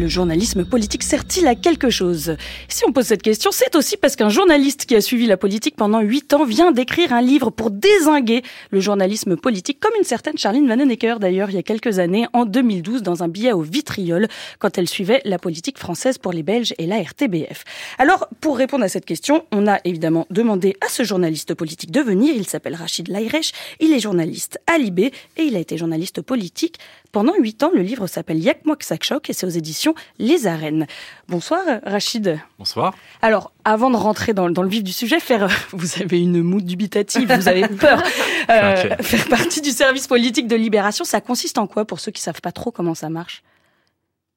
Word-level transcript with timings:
Le 0.00 0.08
journalisme 0.08 0.64
politique 0.64 1.02
sert-il 1.02 1.46
à 1.46 1.54
quelque 1.54 1.90
chose? 1.90 2.34
Si 2.68 2.86
on 2.86 2.92
pose 2.92 3.04
cette 3.04 3.20
question, 3.20 3.50
c'est 3.52 3.76
aussi 3.76 3.98
parce 3.98 4.16
qu'un 4.16 4.30
journaliste 4.30 4.86
qui 4.86 4.96
a 4.96 5.02
suivi 5.02 5.26
la 5.26 5.36
politique 5.36 5.76
pendant 5.76 6.00
huit 6.00 6.32
ans 6.32 6.46
vient 6.46 6.72
d'écrire 6.72 7.12
un 7.12 7.20
livre 7.20 7.50
pour 7.50 7.70
désinguer 7.70 8.42
le 8.70 8.80
journalisme 8.80 9.36
politique, 9.36 9.78
comme 9.78 9.92
une 9.98 10.04
certaine 10.04 10.38
Charline 10.38 10.66
Vanhoenacker 10.66 11.16
d'ailleurs 11.20 11.50
il 11.50 11.56
y 11.56 11.58
a 11.58 11.62
quelques 11.62 11.98
années, 11.98 12.26
en 12.32 12.46
2012, 12.46 13.02
dans 13.02 13.22
un 13.22 13.28
billet 13.28 13.52
au 13.52 13.60
vitriol, 13.60 14.26
quand 14.58 14.78
elle 14.78 14.88
suivait 14.88 15.20
la 15.26 15.38
politique 15.38 15.76
française 15.76 16.16
pour 16.16 16.32
les 16.32 16.42
Belges 16.42 16.72
et 16.78 16.86
la 16.86 16.96
RTBF. 17.02 17.64
Alors, 17.98 18.26
pour 18.40 18.56
répondre 18.56 18.84
à 18.84 18.88
cette 18.88 19.04
question, 19.04 19.44
on 19.52 19.66
a 19.66 19.80
évidemment 19.84 20.26
demandé 20.30 20.76
à 20.80 20.88
ce 20.88 21.02
journaliste 21.02 21.52
politique 21.52 21.90
de 21.90 22.00
venir. 22.00 22.32
Il 22.34 22.46
s'appelle 22.46 22.74
Rachid 22.74 23.08
Laïrech, 23.08 23.52
il 23.80 23.92
est 23.92 24.00
journaliste 24.00 24.58
à 24.66 24.78
Libé 24.78 25.12
et 25.36 25.42
il 25.42 25.56
a 25.56 25.58
été 25.58 25.76
journaliste 25.76 26.22
politique 26.22 26.78
pendant 27.12 27.34
huit 27.34 27.62
ans. 27.62 27.70
Le 27.74 27.82
livre 27.82 28.06
s'appelle 28.06 28.38
Yak 28.38 28.64
moi 28.64 28.76
que 28.76 28.84
ça 28.84 28.96
choque 29.00 29.30
et 29.30 29.32
c'est 29.32 29.46
aux 29.46 29.50
éditions 29.50 29.94
Les 30.18 30.46
Arènes. 30.46 30.86
Bonsoir 31.28 31.62
Rachid. 31.84 32.38
Bonsoir. 32.58 32.94
Alors, 33.22 33.52
avant 33.64 33.90
de 33.90 33.96
rentrer 33.96 34.34
dans, 34.34 34.46
le 34.46 34.68
vif 34.68 34.82
du 34.82 34.92
sujet, 34.92 35.20
faire, 35.20 35.48
vous 35.72 36.02
avez 36.02 36.20
une 36.20 36.42
moue 36.42 36.60
dubitative, 36.60 37.32
vous 37.32 37.48
avez 37.48 37.68
peur. 37.68 38.02
Euh, 38.50 38.96
faire 39.00 39.28
partie 39.28 39.60
du 39.60 39.70
service 39.70 40.06
politique 40.06 40.46
de 40.46 40.56
Libération, 40.56 41.04
ça 41.04 41.20
consiste 41.20 41.58
en 41.58 41.66
quoi 41.66 41.84
pour 41.84 42.00
ceux 42.00 42.12
qui 42.12 42.22
savent 42.22 42.40
pas 42.40 42.52
trop 42.52 42.70
comment 42.70 42.94
ça 42.94 43.10
marche? 43.10 43.42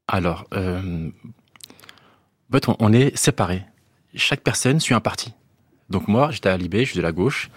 Alors, 0.07 0.45
euh, 0.53 1.09
on 2.79 2.93
est 2.93 3.15
séparés. 3.17 3.63
Chaque 4.15 4.41
personne 4.41 4.79
suit 4.79 4.93
un 4.93 4.99
parti. 4.99 5.33
Donc 5.89 6.07
moi, 6.07 6.31
j'étais 6.31 6.49
à 6.49 6.57
Libé, 6.57 6.85
je 6.85 6.91
suis 6.91 6.97
de 6.97 7.03
la 7.03 7.11
gauche. 7.11 7.49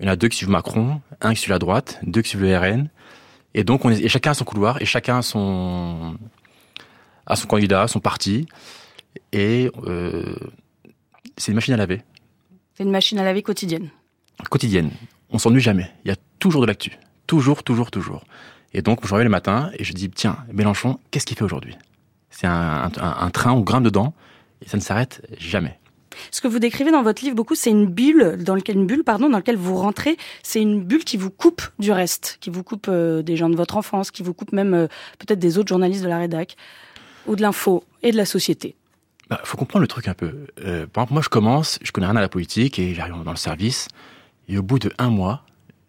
Il 0.00 0.06
y 0.06 0.08
en 0.08 0.12
a 0.12 0.16
deux 0.16 0.28
qui 0.28 0.36
suivent 0.38 0.50
Macron, 0.50 1.00
un 1.20 1.34
qui 1.34 1.40
suit 1.40 1.50
la 1.50 1.58
droite, 1.58 2.00
deux 2.02 2.22
qui 2.22 2.30
suivent 2.30 2.42
le 2.42 2.56
RN. 2.56 2.88
Et 3.54 3.64
donc, 3.64 3.84
on 3.84 3.90
est, 3.90 4.00
et 4.00 4.08
chacun 4.08 4.32
a 4.32 4.34
son 4.34 4.44
couloir 4.44 4.82
et 4.82 4.84
chacun 4.84 5.18
a 5.18 5.22
son, 5.22 6.16
a 7.26 7.36
son 7.36 7.46
candidat, 7.46 7.88
son 7.88 8.00
parti. 8.00 8.46
Et 9.32 9.70
euh, 9.84 10.34
c'est 11.36 11.52
une 11.52 11.56
machine 11.56 11.74
à 11.74 11.76
laver. 11.76 12.02
C'est 12.74 12.82
une 12.82 12.90
machine 12.90 13.18
à 13.18 13.24
laver 13.24 13.42
quotidienne. 13.42 13.90
Quotidienne. 14.50 14.90
On 15.30 15.38
s'ennuie 15.38 15.60
jamais. 15.60 15.90
Il 16.04 16.08
y 16.08 16.10
a 16.12 16.16
toujours 16.38 16.62
de 16.62 16.66
l'actu. 16.66 16.98
Toujours, 17.26 17.62
toujours, 17.62 17.90
toujours. 17.90 18.24
Et 18.72 18.82
donc, 18.82 19.00
je 19.02 19.06
me 19.06 19.12
réveille 19.12 19.24
le 19.24 19.30
matin 19.30 19.70
et 19.78 19.84
je 19.84 19.92
dis, 19.92 20.10
tiens, 20.10 20.36
Mélenchon, 20.52 20.98
qu'est-ce 21.10 21.24
qu'il 21.24 21.36
fait 21.36 21.44
aujourd'hui? 21.44 21.76
C'est 22.30 22.48
un, 22.48 22.90
un, 22.96 23.30
train, 23.30 23.52
on 23.52 23.60
grimpe 23.60 23.84
dedans 23.84 24.12
et 24.60 24.68
ça 24.68 24.76
ne 24.76 24.82
s'arrête 24.82 25.24
jamais. 25.38 25.78
Ce 26.30 26.40
que 26.40 26.48
vous 26.48 26.58
décrivez 26.58 26.90
dans 26.90 27.02
votre 27.02 27.22
livre 27.22 27.36
beaucoup, 27.36 27.54
c'est 27.54 27.70
une 27.70 27.86
bulle 27.86 28.36
dans 28.42 28.54
laquelle 28.54 28.76
une 28.76 28.86
bulle, 28.86 29.04
pardon, 29.04 29.28
dans 29.28 29.38
laquelle 29.38 29.56
vous 29.56 29.76
rentrez. 29.76 30.16
C'est 30.42 30.60
une 30.60 30.82
bulle 30.82 31.04
qui 31.04 31.16
vous 31.16 31.30
coupe 31.30 31.62
du 31.78 31.92
reste, 31.92 32.38
qui 32.40 32.50
vous 32.50 32.62
coupe 32.62 32.86
euh, 32.88 33.22
des 33.22 33.36
gens 33.36 33.48
de 33.48 33.56
votre 33.56 33.76
enfance, 33.76 34.10
qui 34.10 34.22
vous 34.22 34.34
coupe 34.34 34.52
même 34.52 34.74
euh, 34.74 34.86
peut-être 35.18 35.38
des 35.38 35.58
autres 35.58 35.68
journalistes 35.68 36.02
de 36.02 36.08
la 36.08 36.18
rédac 36.18 36.56
ou 37.26 37.36
de 37.36 37.42
l'info 37.42 37.84
et 38.02 38.12
de 38.12 38.16
la 38.16 38.26
société. 38.26 38.76
Bah, 39.30 39.40
faut 39.44 39.56
comprendre 39.56 39.82
le 39.82 39.88
truc 39.88 40.08
un 40.08 40.14
peu. 40.14 40.46
Euh, 40.64 40.86
par 40.86 41.02
exemple, 41.02 41.14
moi, 41.14 41.22
je 41.22 41.28
commence, 41.28 41.78
je 41.82 41.92
connais 41.92 42.06
rien 42.06 42.16
à 42.16 42.20
la 42.20 42.28
politique 42.28 42.78
et 42.78 42.94
j'arrive 42.94 43.22
dans 43.24 43.30
le 43.30 43.36
service. 43.36 43.88
Et 44.48 44.58
au 44.58 44.62
bout 44.62 44.78
de 44.78 44.92
un 44.98 45.08
mois, 45.08 45.44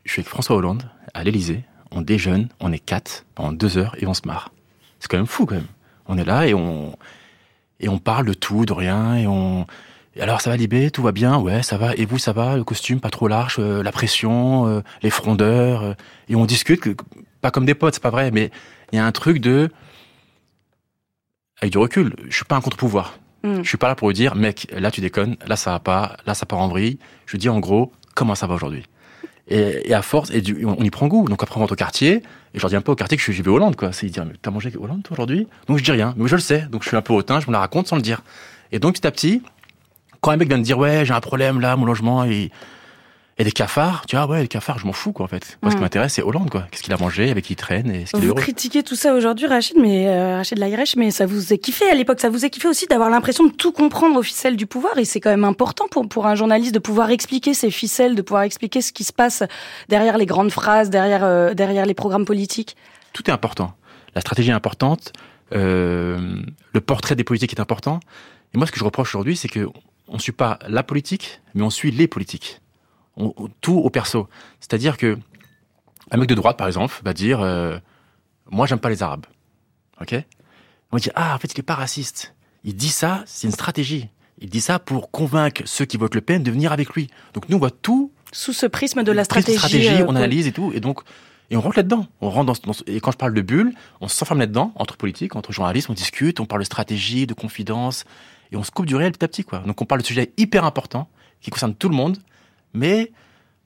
je 0.06 0.12
suis 0.12 0.22
avec 0.22 0.30
François 0.30 0.56
Hollande 0.56 0.84
à 1.14 1.24
l'Élysée. 1.24 1.64
On 1.92 2.02
déjeune, 2.02 2.50
on 2.60 2.72
est 2.72 2.80
quatre 2.80 3.26
pendant 3.36 3.52
deux 3.52 3.78
heures 3.78 3.96
et 4.00 4.08
on 4.08 4.14
se 4.14 4.22
marre. 4.26 4.52
C'est 5.00 5.10
quand 5.10 5.18
même 5.18 5.28
fou, 5.28 5.46
quand 5.46 5.56
même. 5.56 5.68
On 6.08 6.18
est 6.18 6.26
là 6.26 6.48
et 6.48 6.54
on 6.54 6.96
et 7.80 7.90
on 7.90 8.00
parle 8.00 8.26
de 8.26 8.34
tout, 8.34 8.66
de 8.66 8.74
rien 8.74 9.16
et 9.16 9.28
on 9.28 9.68
et 10.16 10.22
alors 10.22 10.42
ça 10.42 10.50
va 10.50 10.58
Libé, 10.58 10.92
tout 10.92 11.02
va 11.02 11.12
bien, 11.12 11.38
ouais 11.38 11.62
ça 11.62 11.78
va. 11.78 11.94
Et 11.96 12.06
vous 12.06 12.18
ça 12.18 12.32
va, 12.32 12.56
le 12.56 12.64
costume 12.64 13.00
pas 13.00 13.10
trop 13.10 13.28
large, 13.28 13.58
euh, 13.60 13.84
la 13.84 13.92
pression, 13.92 14.68
euh, 14.68 14.82
les 15.02 15.10
frondeurs. 15.10 15.84
Euh, 15.84 15.94
et 16.30 16.36
on 16.36 16.46
discute, 16.46 16.80
que, 16.80 16.96
pas 17.42 17.52
comme 17.52 17.66
des 17.66 17.76
potes, 17.76 17.96
c'est 17.96 18.04
pas 18.04 18.12
vrai, 18.12 18.32
mais 18.32 18.50
il 18.92 18.96
y 18.96 19.00
a 19.00 19.06
un 19.06 19.12
truc 19.12 19.40
de 19.40 19.70
avec 21.62 21.72
du 21.72 21.78
recul. 21.78 22.16
Je 22.30 22.36
suis 22.36 22.46
pas 22.46 22.56
un 22.56 22.62
contre-pouvoir. 22.62 23.20
Mm. 23.44 23.58
Je 23.62 23.68
suis 23.68 23.78
pas 23.78 23.90
là 23.90 23.96
pour 23.96 24.08
vous 24.08 24.14
dire, 24.14 24.36
mec, 24.36 24.68
là 24.72 24.90
tu 24.90 25.02
déconnes, 25.02 25.36
là 25.46 25.58
ça 25.58 25.72
va 25.72 25.80
pas, 25.80 26.18
là 26.26 26.34
ça 26.34 26.46
part 26.46 26.60
en 26.60 26.70
vrille. 26.70 26.98
Je 27.26 27.36
dis 27.36 27.50
en 27.50 27.60
gros, 27.60 27.92
comment 28.14 28.36
ça 28.36 28.48
va 28.48 28.56
aujourd'hui? 28.56 28.84
Et, 29.48 29.90
et, 29.90 29.94
à 29.94 30.02
force, 30.02 30.32
et 30.32 30.42
on, 30.66 30.82
y 30.82 30.90
prend 30.90 31.08
goût. 31.08 31.28
Donc 31.28 31.44
après 31.44 31.58
on 31.58 31.60
rentre 31.60 31.74
au 31.74 31.76
quartier, 31.76 32.14
et 32.14 32.24
je 32.56 32.62
leur 32.62 32.70
dis 32.70 32.78
un 32.78 32.82
peu 32.82 32.94
au 32.94 32.96
quartier 32.96 33.18
que 33.18 33.32
je 33.32 33.44
vais 33.44 33.50
Hollande, 33.50 33.76
quoi. 33.76 33.92
C'est 33.92 34.08
dire, 34.08 34.26
mais 34.26 34.34
t'as 34.42 34.50
mangé 34.50 34.72
Hollande 34.80 35.06
aujourd'hui? 35.12 35.48
Donc 35.68 35.78
je 35.78 35.84
dis 35.84 35.92
rien, 35.92 36.14
mais 36.16 36.28
je 36.30 36.36
le 36.36 36.42
sais. 36.42 36.62
Donc 36.72 36.84
je 36.84 36.88
suis 36.88 36.98
un 36.98 37.02
peu 37.02 37.14
hautain, 37.14 37.42
je 37.42 37.48
me 37.48 37.52
la 37.52 37.60
raconte 37.60 37.88
sans 37.88 37.98
le 37.98 38.02
dire. 38.02 38.22
Et 38.72 38.80
donc 38.80 38.96
petit 38.96 39.06
à 39.06 39.12
petit, 39.12 39.44
quand 40.26 40.32
un 40.32 40.38
mec 40.38 40.48
vient 40.48 40.58
me 40.58 40.64
dire 40.64 40.80
ouais 40.80 41.06
j'ai 41.06 41.14
un 41.14 41.22
problème 41.22 41.62
là 41.62 41.76
mon 41.76 41.86
logement 41.86 42.24
et 42.26 42.50
et 43.38 43.44
des 43.44 43.52
cafards, 43.52 44.06
tu 44.08 44.16
vois, 44.16 44.28
ouais, 44.28 44.42
les 44.42 44.48
cafards, 44.48 44.80
je 44.80 44.86
m'en 44.86 44.94
fous, 44.94 45.12
quoi, 45.12 45.26
en 45.26 45.28
fait. 45.28 45.58
Moi, 45.62 45.70
ce 45.70 45.76
qui 45.76 45.82
m'intéresse, 45.82 46.14
c'est 46.14 46.22
Hollande, 46.22 46.50
quoi. 46.50 46.68
Qu'est-ce 46.72 46.82
qu'il 46.82 46.94
a 46.94 46.98
mangé, 46.98 47.30
avec 47.30 47.44
qui 47.44 47.52
il 47.52 47.56
traîne, 47.58 47.92
et 47.92 48.06
ce 48.06 48.16
qu'il 48.16 48.30
Vous 48.30 48.34
critiquez 48.34 48.82
tout 48.82 48.96
ça 48.96 49.14
aujourd'hui, 49.14 49.46
Rachid, 49.46 49.76
mais, 49.78 50.08
euh, 50.08 50.38
Rachid 50.38 50.58
Laïrech, 50.58 50.96
mais 50.96 51.12
ça 51.12 51.26
vous 51.26 51.52
a 51.52 51.58
kiffé 51.58 51.90
à 51.90 51.96
l'époque. 51.96 52.22
Ça 52.22 52.30
vous 52.30 52.46
a 52.46 52.50
kiffé 52.50 52.70
aussi 52.70 52.86
d'avoir 52.86 53.10
l'impression 53.10 53.44
de 53.44 53.52
tout 53.52 53.74
comprendre 53.74 54.18
aux 54.18 54.24
ficelles 54.24 54.56
du 54.56 54.66
pouvoir. 54.68 54.98
Et 54.98 55.04
c'est 55.04 55.20
quand 55.20 55.32
même 55.32 55.44
important 55.44 55.88
pour, 55.92 56.08
pour 56.08 56.28
un 56.28 56.36
journaliste 56.36 56.74
de 56.74 56.80
pouvoir 56.80 57.10
expliquer 57.10 57.54
ses 57.54 57.72
ficelles, 57.72 58.16
de 58.16 58.22
pouvoir 58.22 58.44
expliquer 58.44 58.82
ce 58.82 58.94
qui 58.94 59.04
se 59.04 59.12
passe 59.12 59.44
derrière 59.90 60.18
les 60.18 60.26
grandes 60.26 60.52
phrases, 60.52 60.90
derrière, 60.90 61.26
euh, 61.26 61.54
derrière 61.54 61.86
les 61.86 61.94
programmes 61.94 62.24
politiques? 62.24 62.78
Tout 63.12 63.30
est 63.30 63.34
important. 63.34 63.74
La 64.16 64.22
stratégie 64.22 64.52
est 64.52 64.54
importante. 64.54 65.12
Euh, 65.54 66.42
le 66.74 66.80
portrait 66.80 67.18
des 67.18 67.26
politiques 67.26 67.52
est 67.52 67.60
important. 67.60 68.00
Et 68.54 68.58
moi, 68.58 68.66
ce 68.66 68.72
que 68.72 68.80
je 68.80 68.86
reproche 68.86 69.14
aujourd'hui, 69.14 69.36
c'est 69.36 69.50
que 69.50 69.68
on 70.08 70.20
suit 70.20 70.32
pas 70.32 70.60
la 70.68 70.84
politique, 70.84 71.42
mais 71.54 71.64
on 71.64 71.70
suit 71.70 71.92
les 71.92 72.08
politiques. 72.08 72.62
tout 73.62 73.78
au 73.78 73.90
perso. 73.90 74.28
C'est-à-dire 74.60 74.98
que 74.98 75.18
un 76.12 76.18
mec 76.18 76.30
de 76.30 76.36
droite, 76.36 76.58
par 76.58 76.68
exemple, 76.68 77.00
va 77.04 77.14
dire 77.14 77.42
euh, 77.42 77.78
Moi, 78.52 78.68
j'aime 78.68 78.80
pas 78.80 78.90
les 78.90 79.02
Arabes. 79.02 79.26
Ok? 80.02 80.16
On 80.92 80.98
dit 80.98 81.10
Ah, 81.16 81.36
en 81.36 81.40
fait, 81.40 81.52
il 81.54 81.60
est 81.60 81.64
pas 81.64 81.76
raciste. 81.76 82.36
Il 82.64 82.76
dit 82.76 82.90
ça, 82.90 83.24
c'est 83.26 83.48
une 83.48 83.54
stratégie. 83.54 84.10
Il 84.40 84.50
dit 84.50 84.62
ça 84.62 84.80
pour 84.80 85.12
convaincre 85.12 85.62
ceux 85.66 85.86
qui 85.86 85.98
votent 85.98 86.16
Le 86.16 86.22
Pen 86.22 86.44
de 86.44 86.52
venir 86.52 86.72
avec 86.72 86.94
lui. 86.94 87.10
Donc 87.34 87.48
nous, 87.50 87.56
on 87.56 87.60
voit 87.60 87.72
tout 87.72 88.12
sous 88.32 88.54
ce 88.54 88.66
prisme 88.66 89.04
de 89.04 89.12
la 89.12 89.24
stratégie. 89.24 89.58
stratégie 89.58 90.02
euh, 90.02 90.06
on 90.08 90.16
analyse 90.16 90.46
et 90.48 90.52
tout, 90.52 90.72
et 90.74 90.82
donc 90.82 91.02
et 91.52 91.58
on 91.58 91.62
rentre 91.62 91.78
là-dedans. 91.78 92.08
On 92.22 92.30
rentre 92.30 92.60
dans, 92.62 92.74
et 92.88 93.00
quand 93.00 93.12
je 93.12 93.18
parle 93.18 93.34
de 93.34 93.42
bulle, 93.42 93.74
on 94.02 94.08
s'enferme 94.08 94.40
là-dedans 94.40 94.74
entre 94.76 94.98
politiques, 94.98 95.36
entre 95.36 95.52
journalistes, 95.52 95.90
on 95.90 95.94
discute, 95.94 96.40
on 96.40 96.46
parle 96.46 96.62
de 96.62 96.66
stratégie, 96.66 97.28
de 97.28 97.34
confidence, 97.34 98.04
et 98.52 98.58
on 98.58 98.64
se 98.64 98.72
coupe 98.72 98.86
du 98.86 98.96
réel 98.96 99.12
petit 99.12 99.26
à 99.26 99.28
petit, 99.28 99.44
quoi. 99.44 99.60
Donc 99.60 99.82
on 99.82 99.86
parle 99.86 100.02
de 100.02 100.06
sujets 100.06 100.32
hyper 100.38 100.66
importants 100.66 101.08
qui 101.42 101.52
concernent 101.52 101.76
tout 101.76 101.90
le 101.90 101.96
monde, 101.96 102.18
mais 102.74 103.12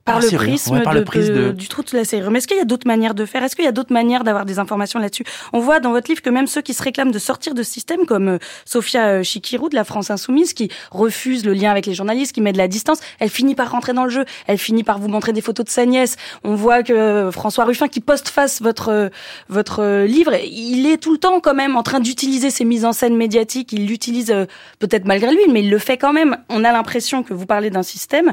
par, 0.04 0.20
le 0.20 0.28
prisme, 0.30 0.82
par 0.82 0.94
le 0.94 1.04
prisme 1.04 1.52
du 1.52 1.68
trou 1.68 1.82
de 1.82 1.96
la 1.96 2.04
série. 2.04 2.28
Mais 2.30 2.38
est-ce 2.38 2.48
qu'il 2.48 2.56
y 2.56 2.60
a 2.60 2.64
d'autres 2.64 2.86
manières 2.86 3.14
de 3.14 3.24
faire? 3.24 3.42
Est-ce 3.42 3.54
qu'il 3.54 3.64
y 3.64 3.68
a 3.68 3.72
d'autres 3.72 3.92
manières 3.92 4.24
d'avoir 4.24 4.44
des 4.44 4.58
informations 4.58 4.98
là-dessus? 4.98 5.24
On 5.52 5.60
voit 5.60 5.80
dans 5.80 5.92
votre 5.92 6.08
livre 6.08 6.22
que 6.22 6.30
même 6.30 6.46
ceux 6.46 6.62
qui 6.62 6.74
se 6.74 6.82
réclament 6.82 7.10
de 7.10 7.18
sortir 7.18 7.54
de 7.54 7.62
ce 7.62 7.70
système, 7.70 8.06
comme 8.06 8.28
euh, 8.28 8.38
Sophia 8.64 9.08
euh, 9.08 9.22
Chikirou 9.22 9.68
de 9.68 9.74
la 9.74 9.84
France 9.84 10.10
Insoumise, 10.10 10.54
qui 10.54 10.70
refuse 10.90 11.44
le 11.44 11.52
lien 11.52 11.70
avec 11.70 11.86
les 11.86 11.94
journalistes, 11.94 12.32
qui 12.32 12.40
met 12.40 12.52
de 12.52 12.58
la 12.58 12.68
distance, 12.68 13.00
elle 13.18 13.30
finit 13.30 13.54
par 13.54 13.70
rentrer 13.70 13.92
dans 13.92 14.04
le 14.04 14.10
jeu. 14.10 14.24
Elle 14.46 14.58
finit 14.58 14.84
par 14.84 14.98
vous 14.98 15.08
montrer 15.08 15.32
des 15.32 15.42
photos 15.42 15.66
de 15.66 15.70
sa 15.70 15.86
nièce. 15.86 16.16
On 16.44 16.54
voit 16.54 16.82
que 16.82 16.92
euh, 16.92 17.30
François 17.30 17.64
Ruffin, 17.64 17.88
qui 17.88 18.00
poste 18.00 18.28
face 18.28 18.62
votre 18.62 19.10
votre 19.48 20.04
livre, 20.04 20.34
il 20.44 20.86
est 20.86 20.96
tout 20.96 21.12
le 21.12 21.18
temps 21.18 21.40
quand 21.40 21.54
même 21.54 21.76
en 21.76 21.82
train 21.82 22.00
d'utiliser 22.00 22.50
ces 22.50 22.64
mises 22.64 22.84
en 22.84 22.92
scène 22.92 23.16
médiatiques. 23.16 23.72
Il 23.72 23.86
l'utilise 23.86 24.34
peut-être 24.78 25.04
malgré 25.04 25.30
lui, 25.32 25.42
mais 25.50 25.62
il 25.62 25.70
le 25.70 25.78
fait 25.78 25.96
quand 25.96 26.12
même. 26.12 26.36
On 26.48 26.64
a 26.64 26.72
l'impression 26.72 27.22
que 27.22 27.34
vous 27.34 27.46
parlez 27.46 27.70
d'un 27.70 27.82
système 27.82 28.32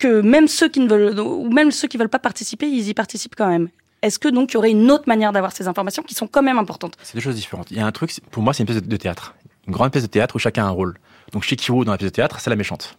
que 0.00 0.20
même 0.20 0.48
ceux 0.48 0.68
qui 0.68 0.80
ne 0.80 0.88
veulent, 0.88 1.20
ou 1.20 1.50
même 1.50 1.70
ceux 1.70 1.86
qui 1.86 1.96
veulent 1.96 2.08
pas 2.08 2.18
participer, 2.18 2.66
ils 2.66 2.88
y 2.88 2.94
participent 2.94 3.36
quand 3.36 3.48
même. 3.48 3.68
Est-ce 4.02 4.18
que 4.18 4.28
donc 4.28 4.52
il 4.52 4.54
y 4.54 4.56
aurait 4.56 4.70
une 4.70 4.90
autre 4.90 5.04
manière 5.06 5.30
d'avoir 5.30 5.52
ces 5.52 5.68
informations 5.68 6.02
qui 6.02 6.14
sont 6.14 6.26
quand 6.26 6.42
même 6.42 6.58
importantes? 6.58 6.96
C'est 7.02 7.14
deux 7.14 7.20
choses 7.20 7.36
différentes. 7.36 7.70
Il 7.70 7.76
y 7.76 7.80
a 7.80 7.86
un 7.86 7.92
truc, 7.92 8.12
pour 8.30 8.42
moi, 8.42 8.54
c'est 8.54 8.62
une 8.62 8.66
pièce 8.66 8.82
de 8.82 8.96
théâtre. 8.96 9.34
Une 9.66 9.74
grande 9.74 9.92
pièce 9.92 10.02
de 10.02 10.08
théâtre 10.08 10.34
où 10.36 10.38
chacun 10.38 10.64
a 10.64 10.68
un 10.68 10.70
rôle. 10.70 10.98
Donc 11.32 11.44
chez 11.44 11.54
Kiro, 11.54 11.84
dans 11.84 11.92
la 11.92 11.98
pièce 11.98 12.10
de 12.10 12.14
théâtre, 12.14 12.40
c'est 12.40 12.50
la 12.50 12.56
méchante. 12.56 12.98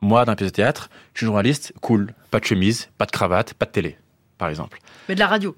Moi, 0.00 0.24
dans 0.24 0.32
la 0.32 0.36
pièce 0.36 0.50
de 0.50 0.56
théâtre, 0.56 0.88
je 1.12 1.20
suis 1.20 1.26
journaliste, 1.26 1.74
cool. 1.82 2.14
Pas 2.30 2.40
de 2.40 2.44
chemise, 2.44 2.88
pas 2.96 3.04
de 3.04 3.10
cravate, 3.10 3.54
pas 3.54 3.66
de 3.66 3.70
télé, 3.70 3.98
par 4.38 4.48
exemple. 4.48 4.80
Mais 5.08 5.14
de 5.14 5.20
la 5.20 5.26
radio 5.26 5.54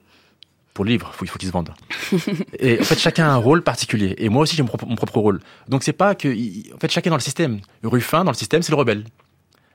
pour 0.73 0.85
le 0.85 0.93
livre, 0.93 1.13
il 1.21 1.29
faut 1.29 1.39
qu'il 1.39 1.49
se 1.49 1.53
vende. 1.53 1.71
et 2.59 2.81
en 2.81 2.85
fait, 2.85 2.99
chacun 2.99 3.27
a 3.27 3.33
un 3.33 3.37
rôle 3.37 3.63
particulier. 3.63 4.15
Et 4.19 4.29
moi 4.29 4.43
aussi, 4.43 4.55
j'ai 4.55 4.63
mon, 4.63 4.69
propre 4.69 5.19
rôle. 5.19 5.41
Donc, 5.69 5.83
c'est 5.83 5.93
pas 5.93 6.15
que, 6.15 6.29
en 6.29 6.79
fait, 6.79 6.91
chacun 6.91 7.11
dans 7.11 7.17
le 7.17 7.23
système. 7.23 7.61
Ruffin, 7.83 8.25
dans 8.25 8.31
le 8.31 8.37
système, 8.37 8.63
c'est 8.63 8.71
le 8.71 8.77
rebelle. 8.77 9.05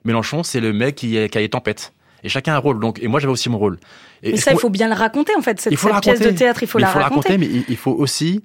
Mélenchon, 0.06 0.44
c'est 0.44 0.60
le 0.60 0.74
mec 0.74 0.96
qui, 0.96 1.18
a 1.18 1.28
les 1.28 1.50
tempêtes. 1.50 1.94
Et 2.24 2.30
chacun 2.30 2.54
a 2.54 2.56
un 2.56 2.60
rôle. 2.60 2.80
Donc, 2.80 3.00
et 3.02 3.07
moi, 3.07 3.19
j'avais 3.19 3.34
aussi 3.34 3.50
mon 3.50 3.57
rôle. 3.57 3.80
Et 4.24 4.31
mais 4.31 4.38
ça, 4.38 4.52
il 4.52 4.60
faut 4.60 4.69
bien 4.69 4.88
le 4.88 4.96
raconter, 4.96 5.34
en 5.36 5.42
fait. 5.42 5.60
Cette, 5.60 5.75
pièce 6.02 6.19
de 6.19 6.31
théâtre, 6.31 6.63
il 6.63 6.68
faut 6.68 6.80
la 6.80 6.88
il 6.88 6.92
faut 6.92 7.00
raconter. 7.00 7.34
raconter. 7.34 7.38
Mais 7.38 7.63
il 7.68 7.78
faut 7.78 7.92
aussi 7.92 8.44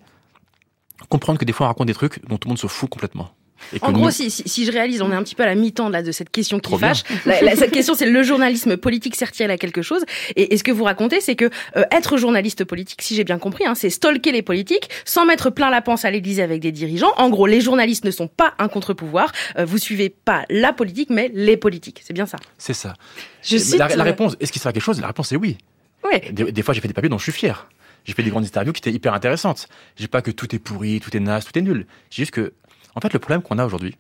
comprendre 1.09 1.39
que 1.39 1.45
des 1.45 1.53
fois, 1.53 1.67
on 1.67 1.69
raconte 1.69 1.87
des 1.87 1.95
trucs 1.95 2.27
dont 2.29 2.37
tout 2.37 2.49
le 2.49 2.51
monde 2.51 2.59
se 2.59 2.67
fout 2.67 2.91
complètement. 2.91 3.31
En 3.83 3.93
gros, 3.93 4.11
si, 4.11 4.31
si, 4.31 4.65
je 4.65 4.73
réalise, 4.73 5.03
on 5.03 5.13
est 5.13 5.15
un 5.15 5.23
petit 5.23 5.35
peu 5.35 5.43
à 5.43 5.47
la 5.47 5.55
mi-temps 5.55 5.91
de 5.91 6.13
cette 6.13 6.31
question 6.31 6.59
qui 6.59 6.77
fâche. 6.79 7.03
cette 7.25 7.71
question, 7.71 7.95
c'est 7.95 8.07
le 8.07 8.23
journalisme 8.23 8.77
politique 8.77 9.17
sert-il 9.17 9.51
à 9.51 9.57
quelque 9.57 9.83
chose? 9.83 10.05
Et, 10.37 10.57
ce 10.57 10.65
que 10.65 10.73
vous 10.73 10.85
racontez, 10.85 11.21
c'est 11.21 11.37
que 11.37 11.47
euh, 11.77 11.85
être 11.91 12.17
journaliste 12.17 12.65
politique, 12.65 13.01
si 13.03 13.15
j'ai 13.15 13.25
bien 13.25 13.39
compris, 13.39 13.65
hein, 13.67 13.75
c'est 13.75 13.91
stalker 13.91 14.33
les 14.33 14.43
politiques 14.43 14.91
sans 15.05 15.25
mettre 15.25 15.51
plein 15.51 15.71
la 15.71 15.81
panse 15.81 16.05
à 16.05 16.11
l'Élysée 16.11 16.43
avec 16.43 16.61
des 16.61 16.73
dirigeants. 16.73 17.13
En 17.17 17.31
gros, 17.31 17.47
les 17.47 17.61
journalistes 17.61 18.05
ne 18.05 18.11
sont 18.11 18.29
pas 18.29 18.55
un 18.59 18.69
contre-pouvoir. 18.69 19.33
Euh, 19.59 19.65
vous 19.65 19.79
suivez 19.79 20.11
pas 20.11 20.45
la 20.51 20.73
politique, 20.73 21.11
mais 21.11 21.31
les 21.35 21.57
politiques. 21.57 22.03
C'est 22.05 22.13
bien 22.13 22.27
ça. 22.27 22.39
C'est 22.59 22.75
ça. 22.75 22.95
Je 23.43 23.57
la, 23.79 23.89
la, 23.89 24.05
réponse, 24.05 24.37
est-ce 24.41 24.53
qu'il 24.53 24.61
sert 24.61 24.71
à 24.71 24.73
quelque 24.73 24.83
chose? 24.83 25.01
La 25.01 25.07
réponse 25.07 25.33
est 25.33 25.37
oui. 25.37 25.57
Oui. 26.05 26.19
Des, 26.33 26.53
des 26.53 26.63
fois, 26.63 26.75
j'ai 26.75 26.81
fait 26.81 26.89
des 26.89 26.95
papiers 26.95 27.09
dont 27.09 27.19
je 27.19 27.25
suis 27.25 27.33
fier. 27.33 27.69
J'ai 28.05 28.13
fait 28.13 28.23
des 28.23 28.31
grandes 28.31 28.45
interviews 28.45 28.73
qui 28.73 28.81
étaient 28.81 28.93
hyper 28.93 29.15
intéressantes. 29.15 29.69
Je 29.97 30.03
dis 30.03 30.09
pas 30.09 30.23
que 30.23 30.31
tout 30.31 30.55
est 30.55 30.59
pourri, 30.59 31.01
tout 31.01 31.15
est 31.17 31.21
naze, 31.21 31.45
tout 31.45 31.59
est 31.59 31.63
nul. 31.63 31.87
J'ai 32.11 32.23
juste 32.23 32.33
que, 32.33 32.53
en 32.95 33.01
fait, 33.01 33.13
le 33.13 33.19
problème 33.19 33.43
qu'on 33.43 33.59
a 33.59 33.65
aujourd'hui, 33.65 33.97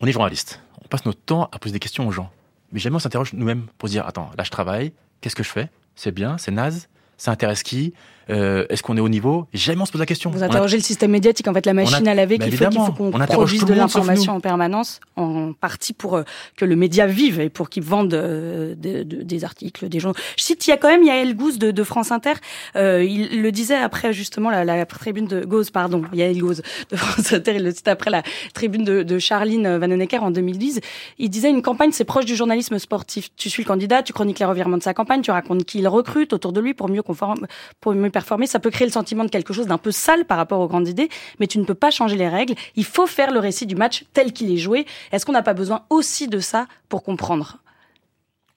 on 0.00 0.06
est 0.06 0.12
journaliste. 0.12 0.60
On 0.84 0.88
passe 0.88 1.04
notre 1.04 1.20
temps 1.20 1.48
à 1.52 1.58
poser 1.58 1.72
des 1.72 1.80
questions 1.80 2.06
aux 2.06 2.12
gens. 2.12 2.30
Mais 2.72 2.80
jamais 2.80 2.96
on 2.96 3.00
s'interroge 3.00 3.32
nous-mêmes 3.32 3.66
pour 3.78 3.88
se 3.88 3.94
dire, 3.94 4.06
attends, 4.06 4.30
là 4.36 4.44
je 4.44 4.50
travaille, 4.50 4.92
qu'est-ce 5.20 5.36
que 5.36 5.42
je 5.42 5.50
fais? 5.50 5.70
C'est 5.96 6.12
bien, 6.12 6.38
c'est 6.38 6.50
naze, 6.50 6.88
ça 7.18 7.32
intéresse 7.32 7.62
qui 7.62 7.92
euh, 8.30 8.66
Est-ce 8.68 8.82
qu'on 8.82 8.96
est 8.96 9.00
au 9.00 9.08
niveau? 9.08 9.46
Jamais 9.52 9.82
on 9.82 9.86
se 9.86 9.92
pose 9.92 10.00
la 10.00 10.06
question. 10.06 10.30
Vous 10.30 10.42
interrogez 10.42 10.76
le 10.76 10.82
système 10.82 11.10
médiatique, 11.10 11.48
en 11.48 11.54
fait, 11.54 11.66
la 11.66 11.74
machine 11.74 12.06
à 12.06 12.14
laver, 12.14 12.38
qu'il 12.38 12.56
faut, 12.56 12.70
faut 12.70 12.92
qu'on 12.92 13.10
produise 13.10 13.64
de 13.64 13.74
l'information 13.74 14.34
en 14.34 14.40
permanence, 14.40 15.00
en 15.16 15.52
partie 15.52 15.92
pour 15.92 16.14
euh, 16.14 16.22
que 16.56 16.64
le 16.64 16.76
média 16.76 17.06
vive 17.06 17.40
et 17.40 17.48
pour 17.48 17.70
qu'il 17.70 17.82
vende 17.82 18.14
euh, 18.14 18.74
des 18.76 19.44
articles, 19.44 19.88
des 19.88 19.98
gens. 19.98 20.12
Je 20.36 20.44
cite, 20.44 20.66
il 20.66 20.70
y 20.70 20.72
a 20.72 20.76
quand 20.76 20.88
même 20.88 21.02
Yael 21.02 21.34
Gouze 21.36 21.58
de, 21.58 21.70
de 21.70 21.82
France 21.82 22.12
Inter. 22.12 22.34
Euh, 22.76 23.02
il 23.02 23.42
le 23.42 23.50
disait 23.50 23.76
après 23.76 24.12
justement 24.12 24.50
la, 24.50 24.64
la 24.64 24.86
tribune 24.86 25.26
de 25.26 25.44
Gauze, 25.44 25.70
pardon, 25.70 26.02
Yael 26.12 26.38
Gouze 26.38 26.62
de 26.90 26.96
France 26.96 27.32
Inter. 27.32 27.54
Il 27.56 27.64
le 27.64 27.72
cite 27.72 27.88
après 27.88 28.10
la 28.10 28.22
tribune 28.52 28.84
de, 28.84 29.02
de 29.02 29.18
Charline 29.18 29.76
Vanhoenacker 29.78 30.22
en 30.22 30.30
2010. 30.30 30.80
Il 31.18 31.30
disait 31.30 31.50
une 31.50 31.62
campagne, 31.62 31.92
c'est 31.92 32.04
proche 32.04 32.26
du 32.26 32.36
journalisme 32.36 32.78
sportif. 32.78 33.30
Tu 33.36 33.50
suis 33.50 33.62
le 33.64 33.68
candidat, 33.68 34.02
tu 34.02 34.12
chroniques 34.12 34.38
les 34.38 34.46
revirements 34.46 34.76
de 34.76 34.82
sa 34.82 34.94
campagne, 34.94 35.22
tu 35.22 35.30
racontes 35.30 35.64
qui 35.64 35.78
il 35.78 35.88
recrute 35.88 36.32
autour 36.32 36.52
de 36.52 36.60
lui 36.60 36.74
pour 36.74 36.88
mieux 36.88 37.02
conforme, 37.08 37.46
pour 37.80 37.94
mieux 37.94 38.10
performer. 38.10 38.46
Ça 38.46 38.60
peut 38.60 38.70
créer 38.70 38.86
le 38.86 38.92
sentiment 38.92 39.24
de 39.24 39.30
quelque 39.30 39.52
chose 39.52 39.66
d'un 39.66 39.78
peu 39.78 39.90
sale 39.90 40.26
par 40.26 40.36
rapport 40.36 40.60
aux 40.60 40.68
grandes 40.68 40.88
idées, 40.88 41.08
mais 41.40 41.46
tu 41.46 41.58
ne 41.58 41.64
peux 41.64 41.74
pas 41.74 41.90
changer 41.90 42.16
les 42.16 42.28
règles. 42.28 42.54
Il 42.76 42.84
faut 42.84 43.06
faire 43.06 43.32
le 43.32 43.40
récit 43.40 43.66
du 43.66 43.74
match 43.74 44.04
tel 44.12 44.32
qu'il 44.32 44.52
est 44.52 44.58
joué. 44.58 44.86
Est-ce 45.10 45.24
qu'on 45.24 45.32
n'a 45.32 45.42
pas 45.42 45.54
besoin 45.54 45.82
aussi 45.88 46.28
de 46.28 46.38
ça 46.38 46.66
pour 46.88 47.02
comprendre? 47.02 47.58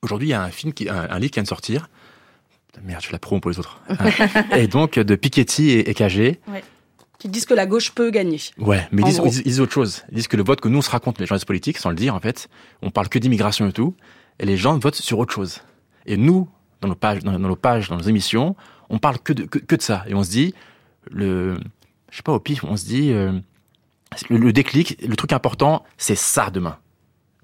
Aujourd'hui, 0.01 0.27
il 0.29 0.31
y 0.31 0.35
a 0.35 0.43
un 0.43 0.51
film, 0.51 0.73
qui, 0.73 0.89
un, 0.89 1.17
livre 1.19 1.31
qui 1.31 1.37
vient 1.37 1.43
de 1.43 1.47
sortir. 1.47 1.89
Merde, 2.83 3.03
je 3.03 3.11
la 3.11 3.19
promo 3.19 3.39
pour 3.39 3.51
les 3.51 3.59
autres. 3.59 3.81
et 4.55 4.67
donc, 4.67 4.97
de 4.97 5.15
Piketty 5.15 5.71
et, 5.71 5.89
et 5.89 5.93
KG. 5.93 6.39
Ouais 6.47 6.63
qui 7.21 7.29
disent 7.29 7.45
que 7.45 7.53
la 7.53 7.67
gauche 7.67 7.91
peut 7.91 8.09
gagner. 8.09 8.39
Ouais, 8.57 8.87
mais 8.91 9.03
ils 9.03 9.05
disent, 9.05 9.21
ils 9.23 9.43
disent, 9.43 9.61
autre 9.61 9.71
chose. 9.71 10.01
Ils 10.09 10.15
disent 10.15 10.27
que 10.27 10.37
le 10.37 10.43
vote 10.43 10.59
que 10.59 10.67
nous 10.67 10.79
on 10.79 10.81
se 10.81 10.89
raconte, 10.89 11.19
les 11.19 11.27
journalistes 11.27 11.45
politiques, 11.45 11.77
sans 11.77 11.91
le 11.91 11.95
dire 11.95 12.15
en 12.15 12.19
fait, 12.19 12.49
on 12.81 12.89
parle 12.89 13.09
que 13.09 13.19
d'immigration 13.19 13.67
et 13.67 13.71
tout, 13.71 13.93
et 14.39 14.45
les 14.47 14.57
gens 14.57 14.75
votent 14.79 14.95
sur 14.95 15.19
autre 15.19 15.31
chose. 15.31 15.61
Et 16.07 16.17
nous, 16.17 16.49
dans 16.81 16.87
nos 16.87 16.95
pages, 16.95 17.23
dans, 17.23 17.97
nos 17.97 18.03
émissions, 18.03 18.55
on 18.89 18.97
parle 18.97 19.19
que 19.19 19.33
de, 19.33 19.47
ça. 19.79 20.03
Et 20.07 20.13
on 20.13 20.23
se 20.23 20.29
dit, 20.29 20.53
le, 21.09 21.57
je 22.09 22.17
sais 22.17 22.23
pas, 22.23 22.33
au 22.33 22.39
pif, 22.39 22.63
on 22.63 22.75
se 22.75 22.85
dit, 22.85 23.11
euh, 23.11 23.31
le, 24.29 24.51
déclic, 24.51 25.01
le 25.01 25.15
truc 25.15 25.31
important, 25.31 25.83
c'est 25.97 26.15
ça 26.15 26.49
demain. 26.49 26.77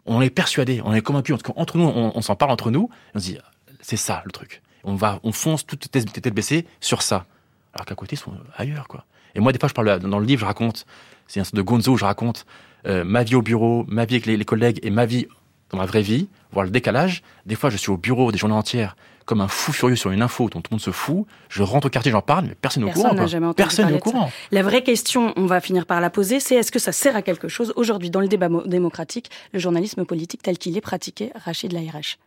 On 0.05 0.21
est 0.21 0.29
persuadé, 0.29 0.81
on 0.83 0.93
est 0.93 1.01
convaincu, 1.01 1.33
entre 1.33 1.77
nous, 1.77 1.85
on, 1.85 2.21
s'en 2.21 2.35
parle 2.35 2.51
entre 2.51 2.71
nous, 2.71 2.89
et 3.13 3.17
on 3.17 3.19
se 3.19 3.25
dit, 3.25 3.37
c'est 3.81 3.97
ça 3.97 4.23
le 4.25 4.31
truc. 4.31 4.61
On 4.83 4.95
va, 4.95 5.19
on 5.23 5.31
fonce 5.31 5.65
toute 5.65 5.91
tête, 5.91 6.11
tête 6.11 6.33
baissée 6.33 6.65
sur 6.79 7.01
ça. 7.01 7.25
Alors 7.73 7.85
qu'à 7.85 7.95
côté, 7.95 8.15
ils 8.15 8.19
sont 8.19 8.33
ailleurs, 8.55 8.87
quoi. 8.87 9.05
Et 9.35 9.39
moi, 9.39 9.51
des 9.51 9.59
fois, 9.59 9.69
je 9.69 9.73
parle 9.73 9.99
dans 9.99 10.19
le 10.19 10.25
livre, 10.25 10.41
je 10.41 10.45
raconte, 10.45 10.85
c'est 11.27 11.39
un 11.39 11.43
sorte 11.43 11.55
de 11.55 11.61
gonzo, 11.61 11.97
je 11.97 12.05
raconte 12.05 12.45
euh, 12.85 13.03
ma 13.03 13.23
vie 13.23 13.35
au 13.35 13.41
bureau, 13.41 13.85
ma 13.87 14.05
vie 14.05 14.15
avec 14.15 14.25
les 14.25 14.45
collègues 14.45 14.79
et 14.81 14.89
ma 14.89 15.05
vie 15.05 15.27
dans 15.71 15.77
ma 15.77 15.85
vraie 15.85 16.01
vie, 16.01 16.27
voir 16.51 16.65
le 16.65 16.71
décalage. 16.71 17.23
Des 17.45 17.55
fois, 17.55 17.69
je 17.69 17.77
suis 17.77 17.89
au 17.89 17.97
bureau 17.97 18.31
des 18.31 18.37
journées 18.37 18.55
entières 18.55 18.95
comme 19.27 19.41
un 19.41 19.49
fou 19.49 19.73
furieux 19.73 19.97
sur 19.97 20.09
une 20.09 20.21
info 20.21 20.49
dont 20.49 20.61
tout 20.61 20.69
le 20.71 20.75
monde 20.75 20.81
se 20.81 20.91
fout. 20.91 21.27
Je 21.49 21.61
rentre 21.61 21.87
au 21.87 21.89
quartier, 21.89 22.11
j'en 22.11 22.21
parle, 22.21 22.45
mais 22.45 22.55
personne 22.55 22.85
n'est 22.85 22.89
au 22.89 22.93
courant. 22.93 23.53
personne 23.53 23.87
n'est 23.87 23.97
au 23.97 23.99
courant. 23.99 24.31
La 24.51 24.63
vraie 24.63 24.83
question, 24.83 25.33
on 25.35 25.45
va 25.45 25.59
finir 25.59 25.85
par 25.85 25.99
la 25.99 26.09
poser, 26.09 26.39
c'est 26.39 26.55
est-ce 26.55 26.71
que 26.71 26.79
ça 26.79 26.93
sert 26.93 27.15
à 27.15 27.21
quelque 27.21 27.49
chose 27.49 27.73
aujourd'hui 27.75 28.09
dans 28.09 28.21
le 28.21 28.29
débat 28.29 28.47
démocratique, 28.65 29.29
le 29.51 29.59
journalisme 29.59 30.05
politique 30.05 30.41
tel 30.41 30.57
qu'il 30.57 30.77
est 30.77 30.81
pratiqué, 30.81 31.31
Rachid 31.35 31.73
Laïrach? 31.73 32.17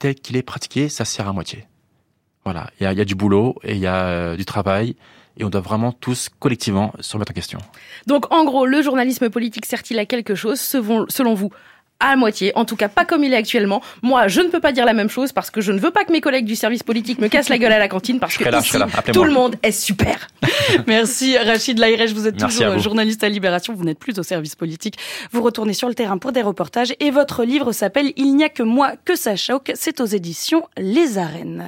Tel 0.00 0.16
qu'il 0.16 0.36
est 0.36 0.42
pratiqué, 0.42 0.88
ça 0.88 1.04
sert 1.04 1.28
à 1.28 1.32
moitié. 1.32 1.64
Voilà, 2.44 2.70
il 2.80 2.84
y 2.84 2.86
a, 2.86 2.92
y 2.92 3.00
a, 3.00 3.04
du 3.04 3.14
boulot 3.14 3.54
et 3.62 3.74
il 3.74 3.78
y 3.78 3.86
a 3.86 4.06
euh, 4.06 4.36
du 4.36 4.44
travail 4.44 4.96
et 5.36 5.44
on 5.44 5.50
doit 5.50 5.60
vraiment 5.60 5.92
tous 5.92 6.28
collectivement 6.40 6.92
se 7.00 7.12
remettre 7.12 7.30
en 7.30 7.34
question. 7.34 7.60
Donc 8.06 8.32
en 8.32 8.44
gros, 8.44 8.66
le 8.66 8.82
journalisme 8.82 9.30
politique 9.30 9.66
sert-il 9.66 9.98
à 9.98 10.06
quelque 10.06 10.34
chose 10.34 10.58
selon 10.58 11.34
vous? 11.34 11.50
À 12.00 12.16
moitié, 12.16 12.52
en 12.54 12.64
tout 12.64 12.76
cas 12.76 12.88
pas 12.88 13.04
comme 13.04 13.24
il 13.24 13.32
est 13.32 13.36
actuellement. 13.36 13.82
Moi, 14.02 14.28
je 14.28 14.40
ne 14.40 14.48
peux 14.48 14.60
pas 14.60 14.72
dire 14.72 14.84
la 14.84 14.92
même 14.92 15.10
chose 15.10 15.32
parce 15.32 15.50
que 15.50 15.60
je 15.60 15.72
ne 15.72 15.78
veux 15.78 15.90
pas 15.90 16.04
que 16.04 16.12
mes 16.12 16.20
collègues 16.20 16.44
du 16.44 16.56
service 16.56 16.82
politique 16.82 17.20
me 17.20 17.28
cassent 17.28 17.48
la 17.48 17.58
gueule 17.58 17.72
à 17.72 17.78
la 17.78 17.88
cantine 17.88 18.20
parce 18.20 18.36
que 18.36 19.12
tout 19.12 19.24
le 19.24 19.32
monde 19.32 19.56
est 19.62 19.72
super. 19.72 20.28
Merci 20.86 21.36
Rachid 21.36 21.78
Laïrech, 21.78 22.12
vous 22.12 22.26
êtes 22.26 22.38
toujours 22.38 22.78
journaliste 22.78 23.24
à 23.24 23.28
Libération, 23.28 23.74
vous 23.74 23.84
n'êtes 23.84 23.98
plus 23.98 24.18
au 24.18 24.22
service 24.22 24.54
politique. 24.54 24.96
Vous 25.32 25.42
retournez 25.42 25.72
sur 25.72 25.88
le 25.88 25.94
terrain 25.94 26.18
pour 26.18 26.32
des 26.32 26.42
reportages 26.42 26.94
et 27.00 27.10
votre 27.10 27.44
livre 27.44 27.72
s'appelle 27.72 28.12
Il 28.16 28.36
n'y 28.36 28.44
a 28.44 28.48
que 28.48 28.62
moi 28.62 28.92
que 29.04 29.16
ça 29.16 29.36
choque, 29.36 29.72
c'est 29.74 30.00
aux 30.00 30.06
éditions 30.06 30.68
Les 30.76 31.18
Arènes. 31.18 31.66